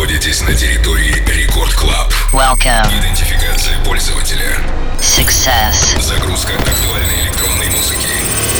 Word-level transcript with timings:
находитесь 0.00 0.40
на 0.40 0.54
территории 0.54 1.22
Рекорд 1.26 1.74
Клаб. 1.74 2.10
Welcome. 2.32 2.88
Идентификация 2.98 3.78
пользователя. 3.84 4.56
Success. 4.98 6.00
Загрузка 6.00 6.54
актуальной 6.54 7.20
электронной 7.24 7.68
музыки. 7.68 8.08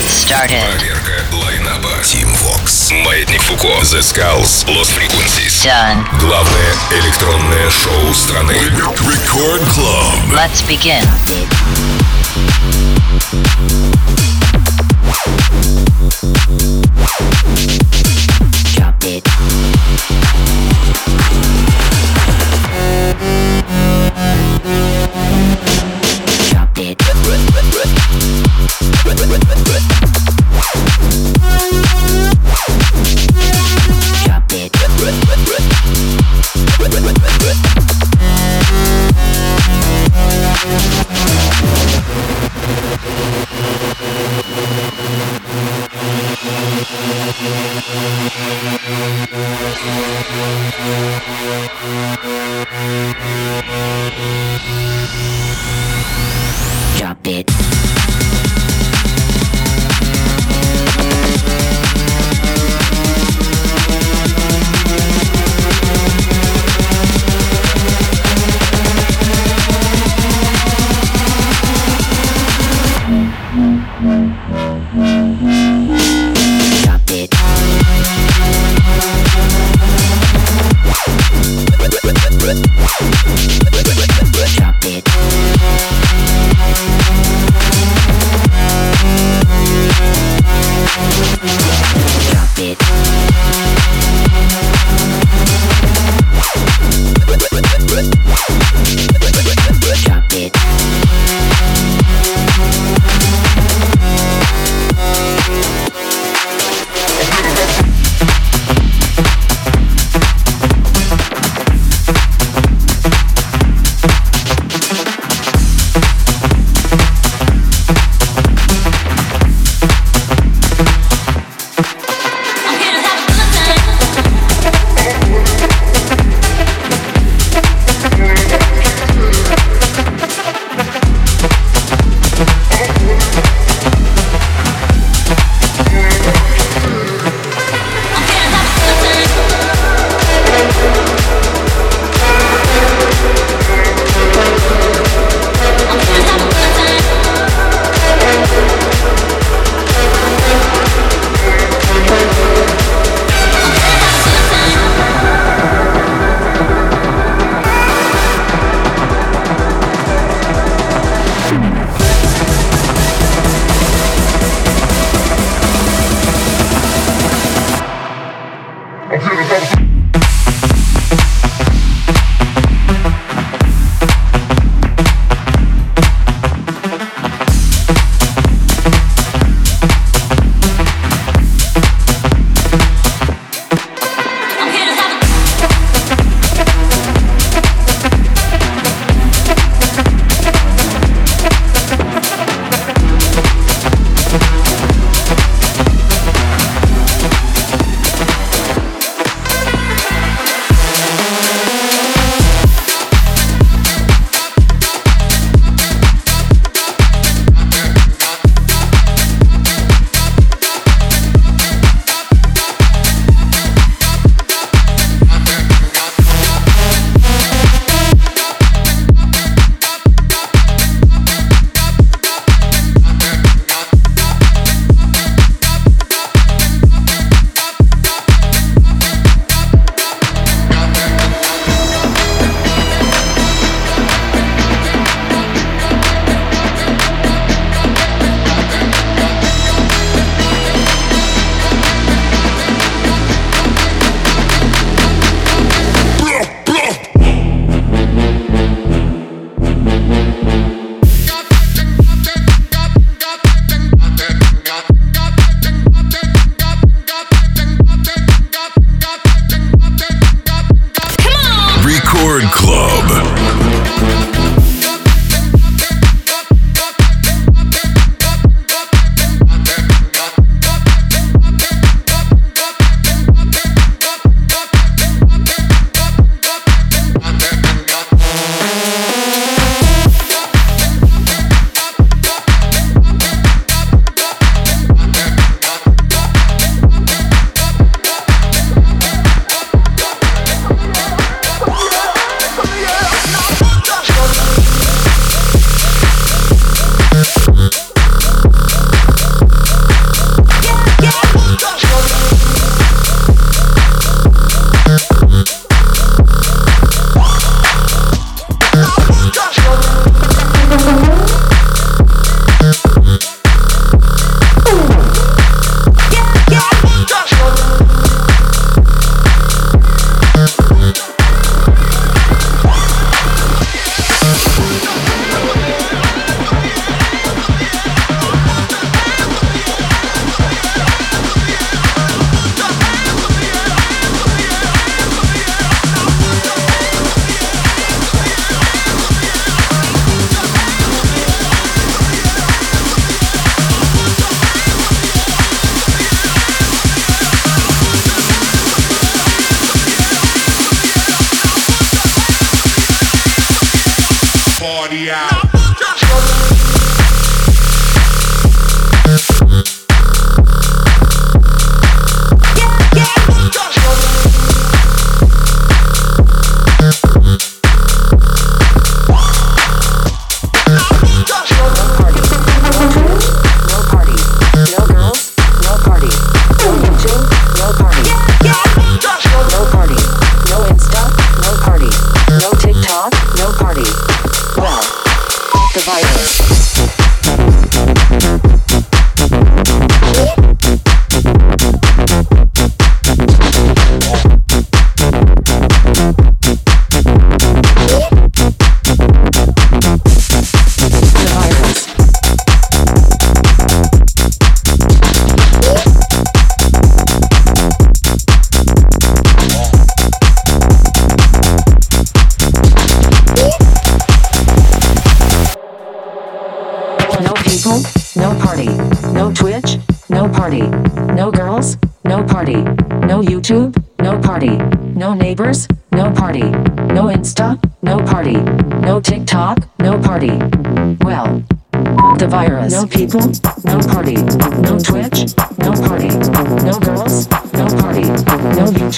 Started. 0.06 0.62
Проверка 0.76 1.24
лайнаба. 1.32 1.88
Team 2.02 2.28
Vox. 2.42 2.92
Маятник 2.92 3.40
Фуко. 3.40 3.68
The 3.68 4.00
Skulls. 4.00 4.66
Lost 4.66 4.90
Frequencies. 4.94 5.64
Done. 5.64 6.04
Главное 6.20 6.74
электронное 6.90 7.70
шоу 7.70 8.12
страны. 8.12 8.52
Record 8.52 9.62
Club. 9.74 10.34
Let's 10.34 10.62
begin. 10.68 11.08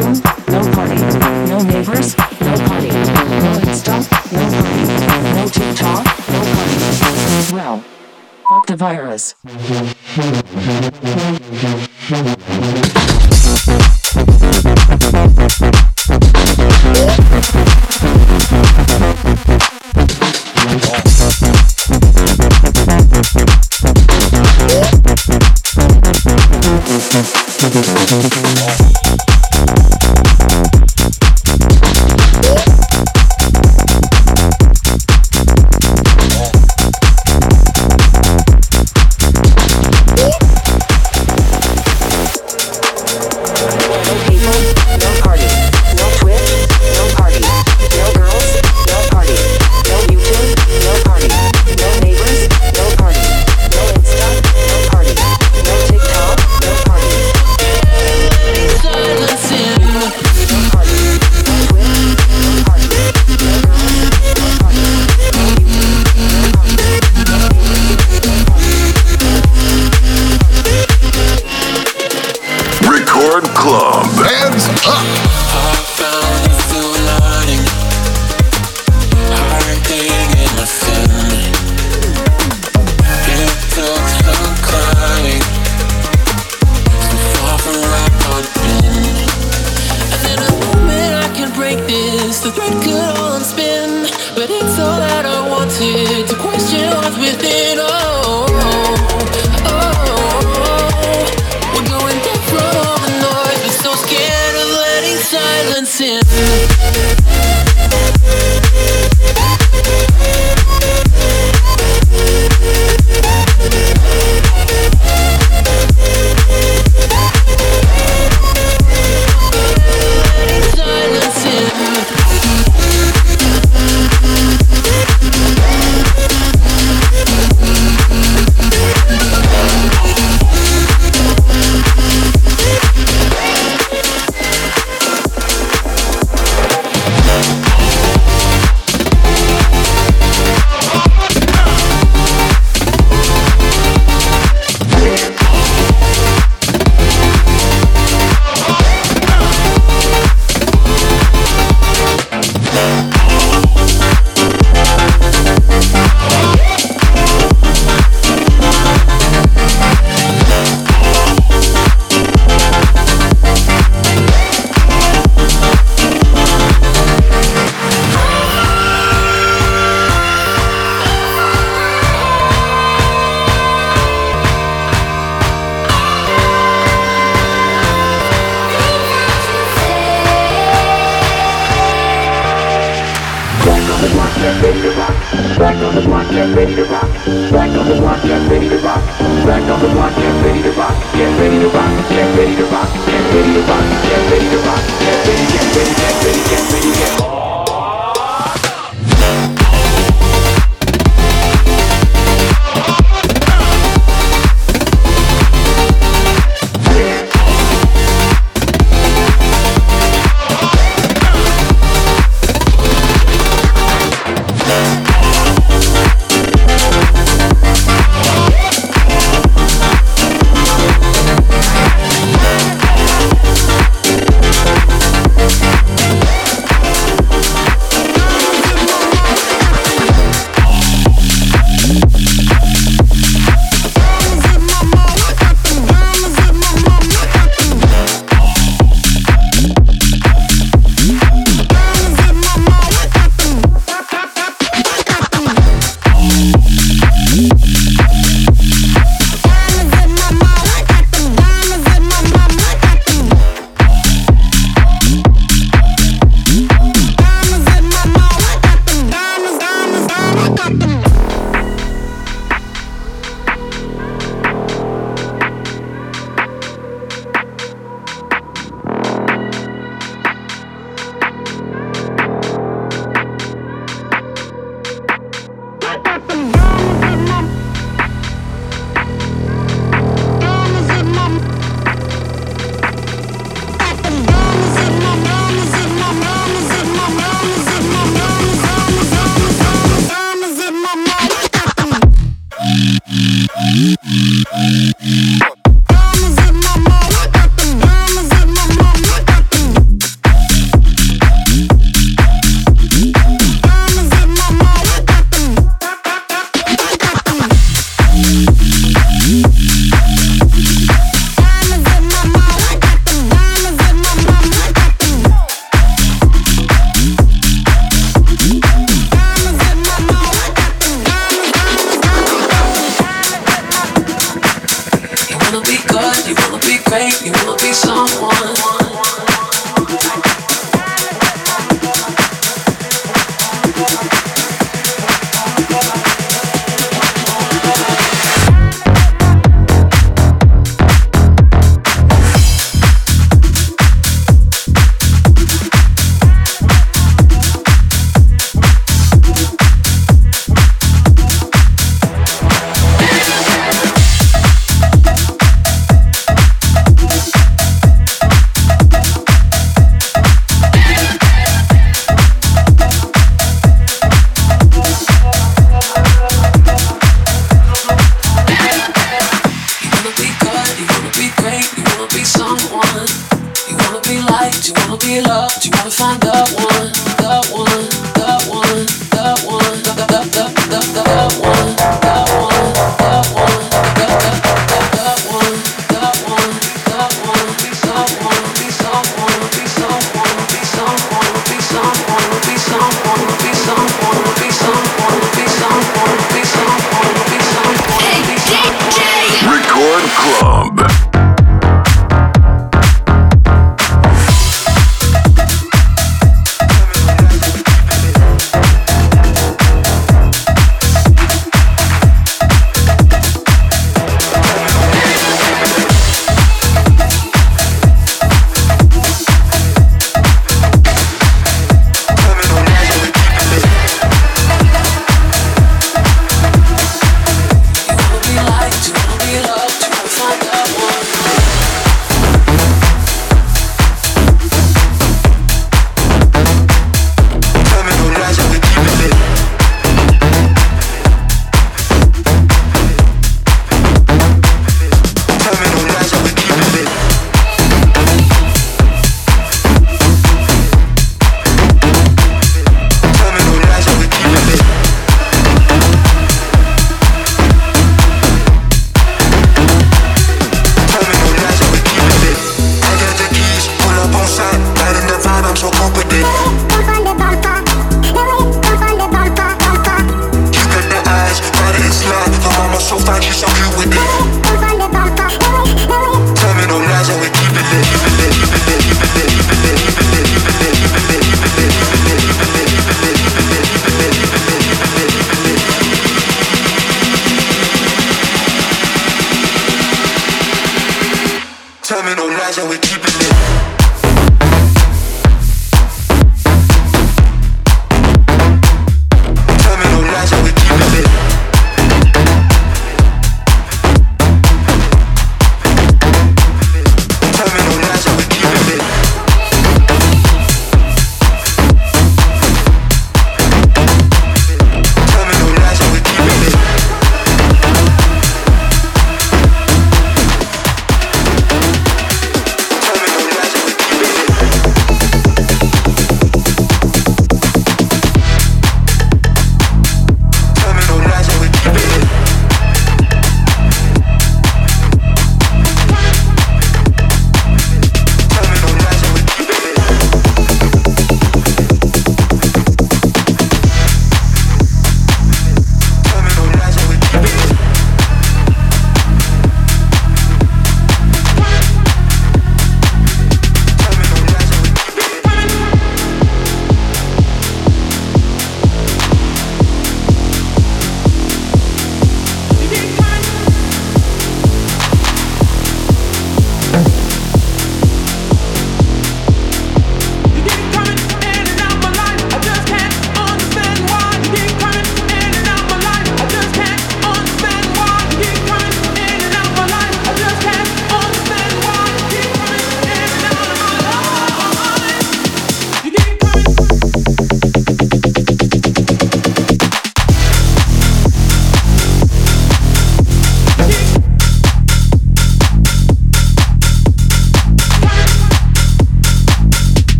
shows, 0.00 0.22
no 0.48 0.60
party, 0.72 0.94
no 1.48 1.58
neighbors, 1.62 2.16
no 2.16 2.54
party, 2.66 2.88
no 2.88 3.52
Insta, 3.64 3.96
no 4.32 4.44
party, 4.56 4.84
no 5.34 5.44
TikTok, 5.48 6.04
no 6.28 6.40
party. 6.54 6.76
Well, 7.54 7.76
fuck 8.48 8.66
the 8.66 8.76
virus. 8.76 9.34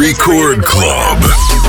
Record 0.00 0.64
Club. 0.64 1.59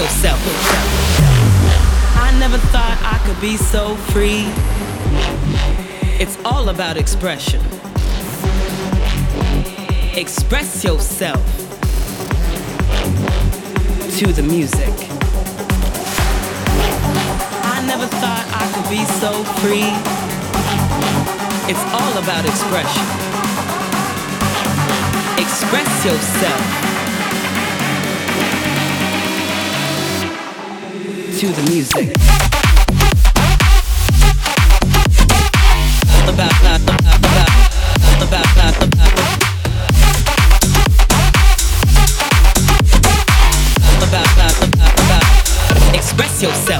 yourself. 0.00 0.40
I 2.16 2.34
never 2.40 2.56
thought 2.72 2.96
I 3.04 3.20
could 3.26 3.38
be 3.38 3.58
so 3.58 3.96
free. 4.12 4.48
It's 6.18 6.38
all 6.42 6.70
about 6.70 6.96
expression. 6.96 7.60
Express 10.16 10.82
yourself 10.84 11.44
to 14.18 14.32
the 14.32 14.42
music. 14.42 14.94
I 17.74 17.84
never 17.86 18.06
thought 18.22 18.46
I 18.56 18.64
could 18.72 18.88
be 18.88 19.04
so 19.20 19.32
free. 19.60 19.92
It's 21.68 21.84
all 21.92 22.14
about 22.16 22.46
expression. 22.46 23.04
Express 25.36 26.04
yourself. 26.06 26.79
to 31.40 31.46
the 31.46 31.70
music. 31.70 32.10
Express 45.94 46.42
yourself. 46.42 46.79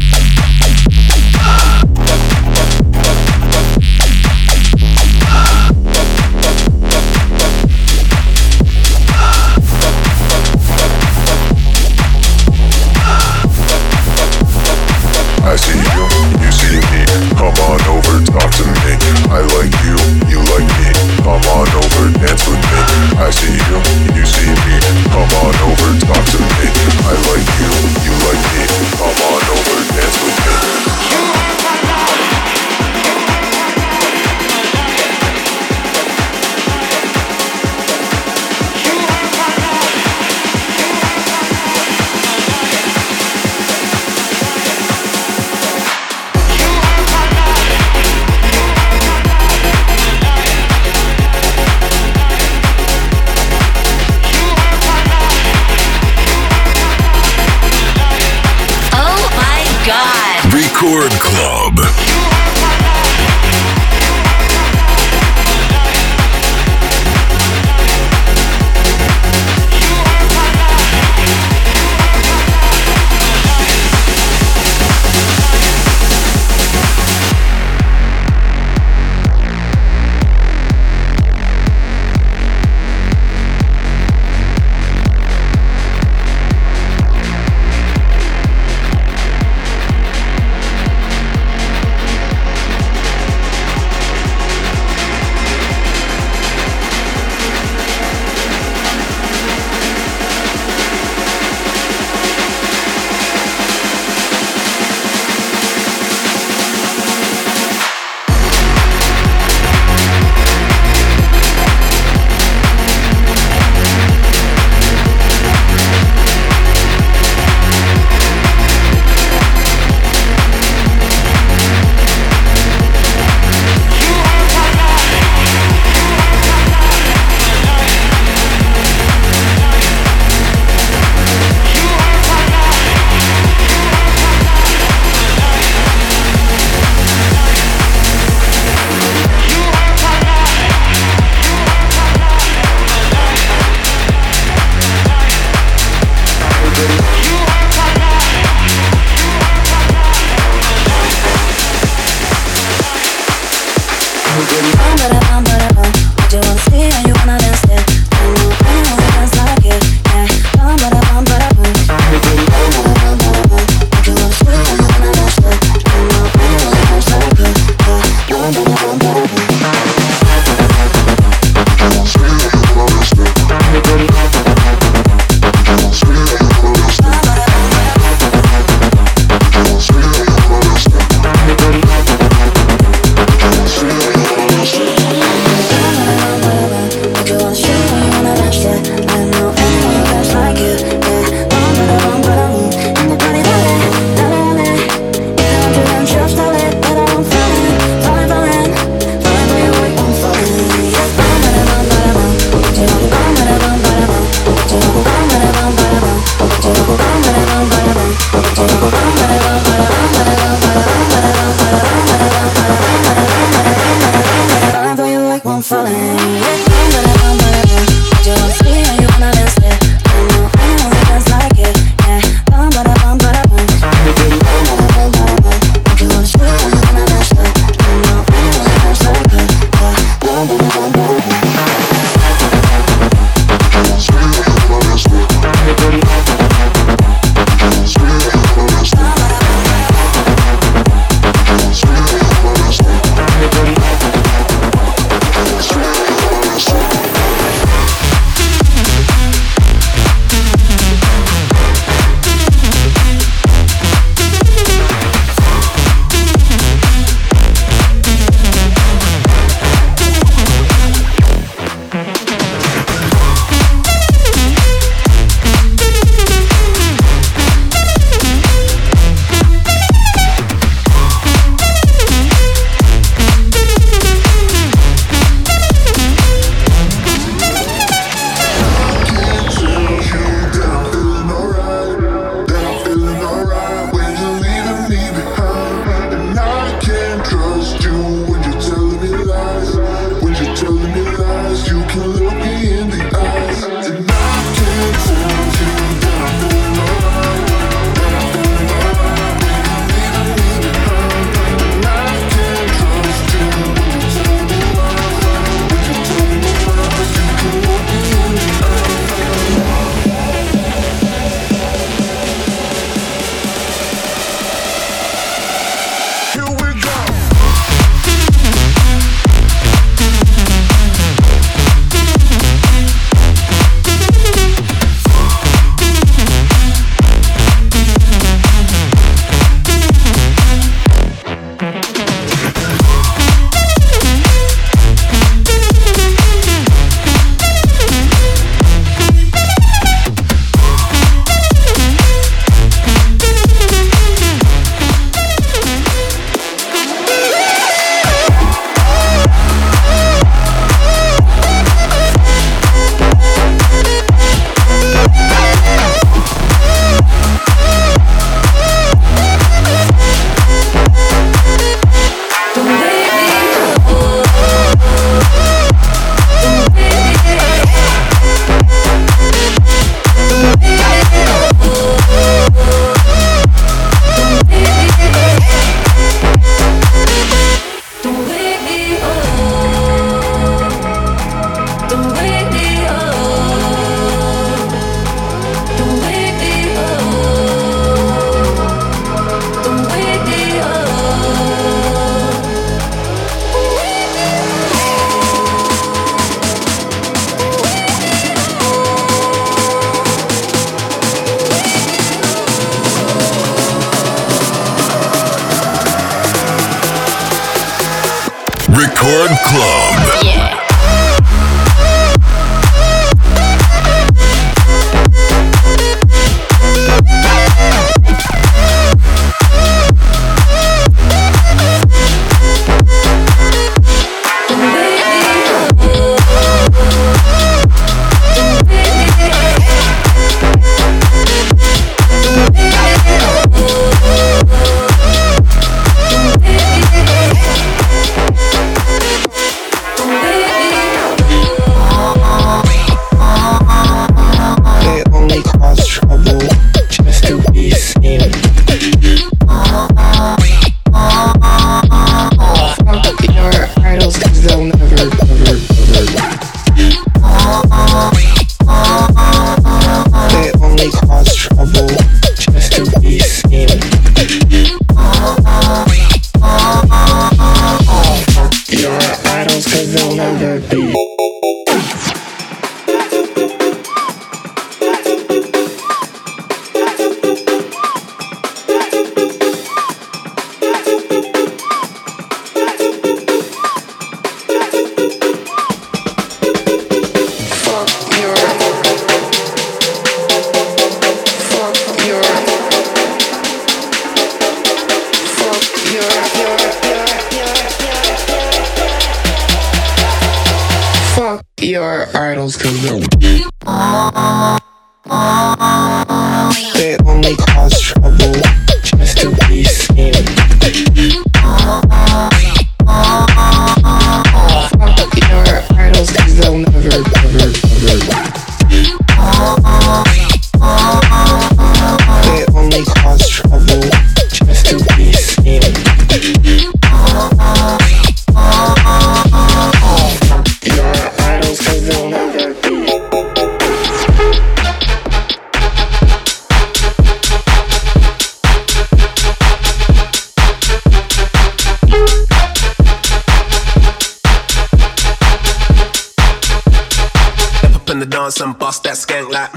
Bust 548.71 548.83
that 548.83 548.95
skank 548.95 549.29
like. 549.29 549.51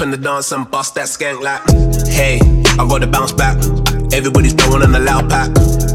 In 0.00 0.10
the 0.10 0.16
dance 0.18 0.52
and 0.52 0.70
bust 0.70 0.94
that 0.94 1.06
skank 1.06 1.40
like. 1.40 1.62
Hey, 2.06 2.38
I 2.78 2.86
gotta 2.88 3.08
bounce 3.08 3.32
back. 3.32 3.56
Everybody's 4.12 4.52
throwing 4.52 4.82
on 4.82 4.92
the 4.92 5.00
loud 5.00 5.28
pack. 5.28 5.50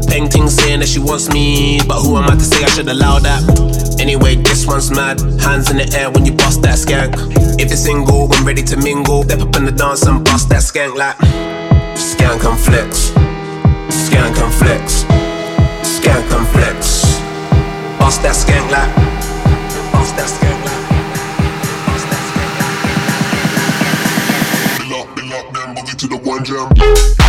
Painting 0.06 0.50
saying 0.50 0.80
that 0.80 0.88
she 0.88 0.98
wants 0.98 1.32
me, 1.32 1.80
but 1.88 2.02
who 2.02 2.18
am 2.18 2.24
I 2.24 2.34
to 2.34 2.40
say 2.40 2.62
I 2.62 2.68
should 2.68 2.88
allow 2.88 3.18
that? 3.20 4.00
Anyway, 4.00 4.34
this 4.34 4.66
one's 4.66 4.90
mad. 4.90 5.18
Hands 5.40 5.70
in 5.70 5.78
the 5.78 5.90
air 5.96 6.10
when 6.10 6.26
you 6.26 6.32
bust 6.32 6.60
that 6.60 6.76
skank. 6.76 7.39
If 7.60 7.68
you're 7.68 7.76
single, 7.76 8.26
I'm 8.32 8.46
ready 8.46 8.62
to 8.62 8.76
mingle. 8.78 9.22
Step 9.24 9.40
up 9.40 9.54
in 9.56 9.66
the 9.66 9.70
dance 9.70 10.06
and 10.06 10.24
bust 10.24 10.48
that 10.48 10.62
skank 10.62 10.96
like. 10.96 11.14
Skank 11.94 12.42
and 12.48 12.58
flex. 12.58 13.10
Skank 13.90 14.38
and 14.42 14.54
flex. 14.54 15.04
Skank 15.84 16.32
and 16.32 16.48
flex. 16.48 17.20
Bust 17.98 18.22
that 18.22 18.34
skank 18.34 18.70
like. 18.72 18.90
Bust 19.92 20.16
that 20.16 20.28
skank 20.30 20.64
like. 20.64 20.80
To 25.98 26.06
the 26.06 26.16
one 26.16 26.42
jam. 26.42 27.19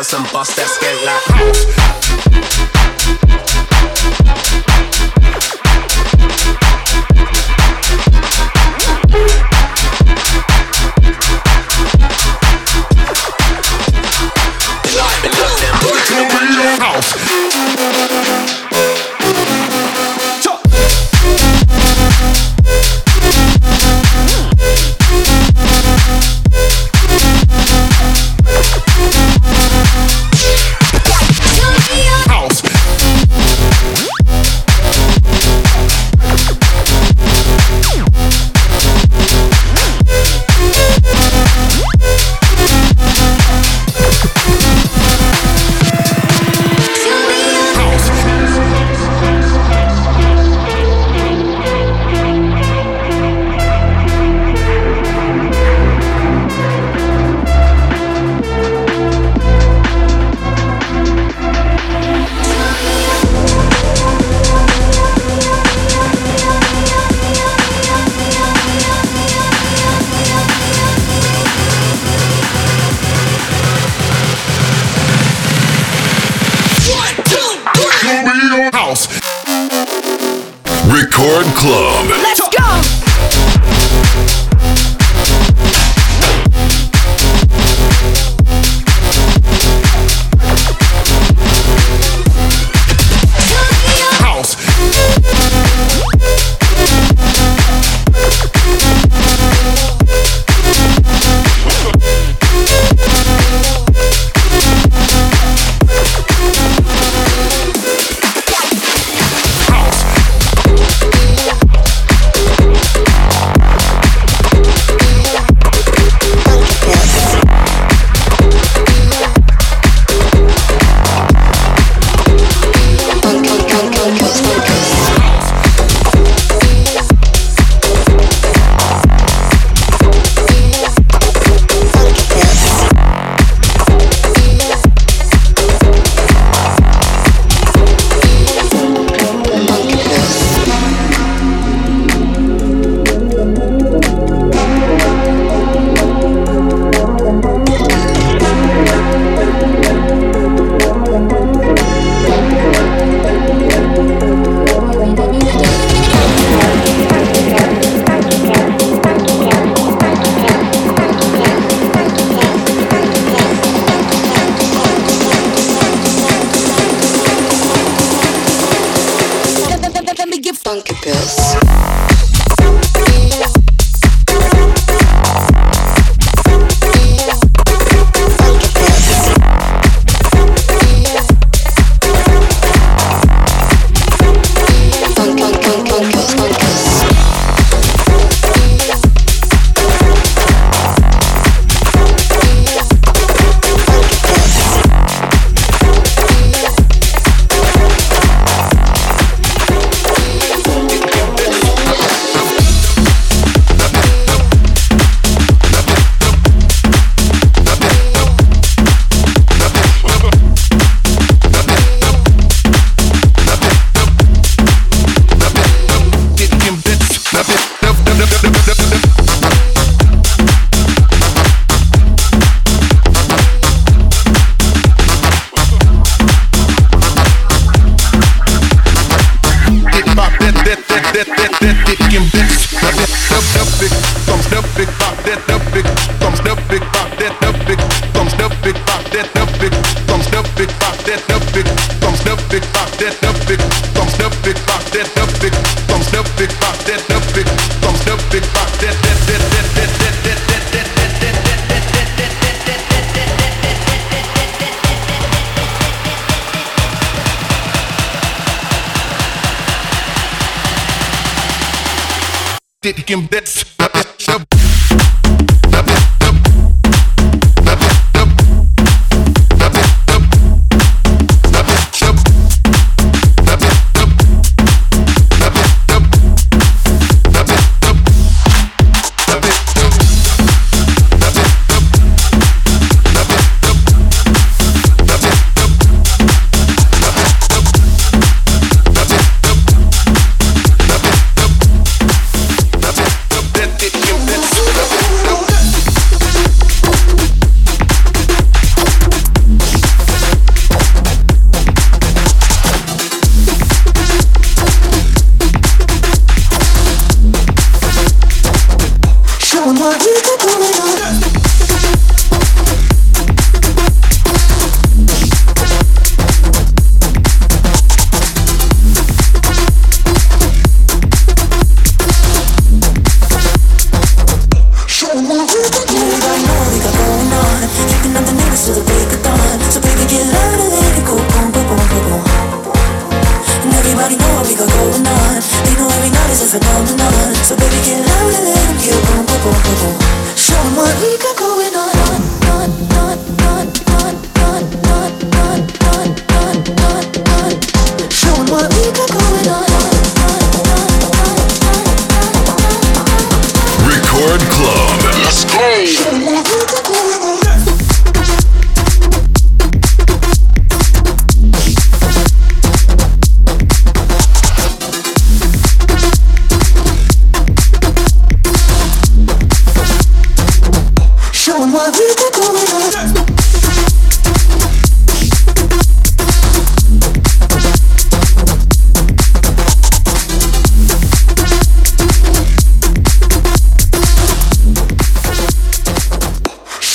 Dance 0.00 0.14
and 0.14 0.32
bust 0.32 0.56
that 0.56 0.66
skank 0.66 1.04
like. 1.04 1.79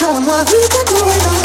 showing 0.06 0.26
what 0.26 0.52
we 0.52 0.68
can. 0.68 1.45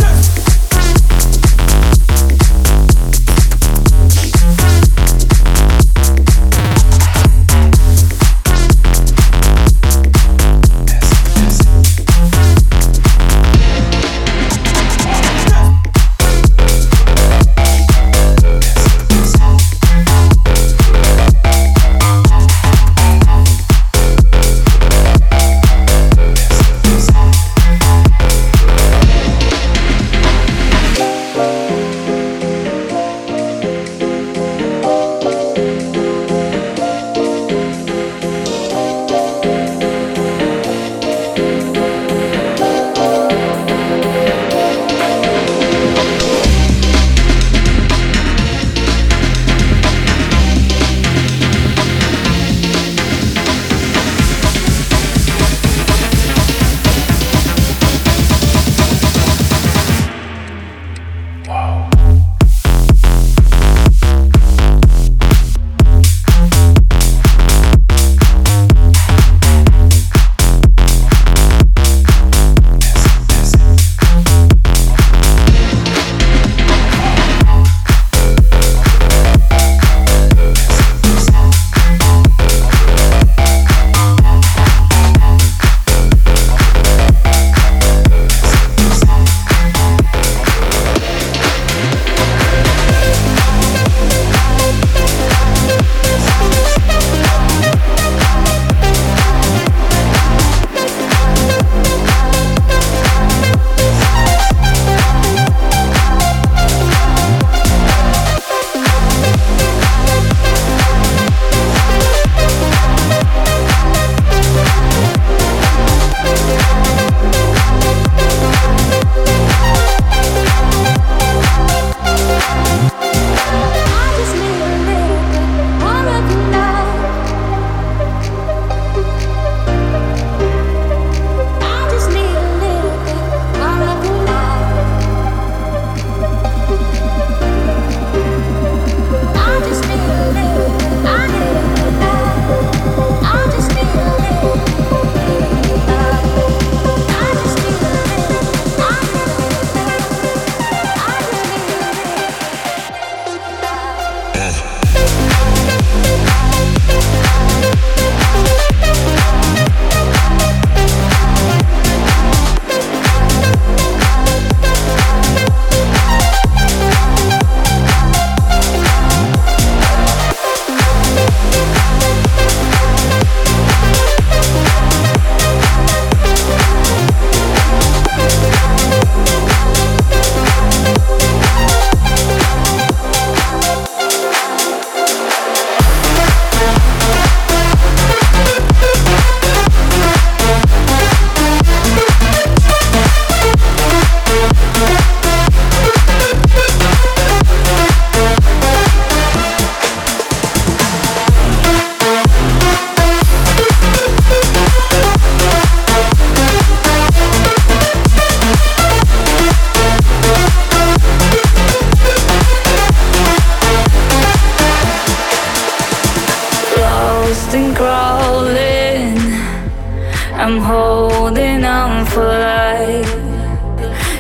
holding 221.21 221.65
on 221.65 222.07
for 222.07 222.25
life. 222.25 223.13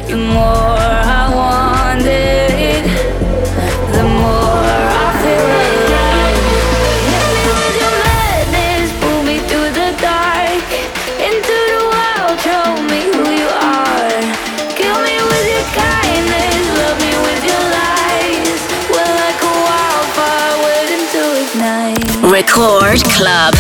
The 0.06 0.18
more 0.36 0.84
I 1.18 1.22
want 1.40 2.04
it, 2.04 2.84
the 3.96 4.04
more 4.20 4.68
I 5.00 5.08
feel 5.22 5.48
alive. 5.64 6.44
Hit 7.08 7.26
me 7.36 7.44
with 7.56 7.76
your 7.82 7.94
madness, 8.04 8.88
pull 9.00 9.20
me 9.28 9.36
through 9.48 9.70
the 9.80 9.90
dark, 10.04 10.68
into 11.28 11.56
the 11.72 11.80
wild, 11.88 12.36
show 12.46 12.68
me 12.92 13.00
who 13.16 13.24
you 13.40 13.48
are. 13.48 14.20
Kill 14.76 14.98
me 15.08 15.16
with 15.30 15.46
your 15.54 15.66
kindness, 15.72 16.60
love 16.80 16.98
me 17.06 17.12
with 17.26 17.42
your 17.50 17.64
lies. 17.80 18.60
We're 18.92 19.14
like 19.24 19.40
a 19.50 19.54
wildfire 19.68 20.54
waiting 20.68 21.04
to 21.14 21.22
ignite. 21.44 22.04
Record 22.36 23.00
Club. 23.16 23.56